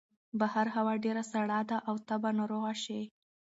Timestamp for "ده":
1.69-1.77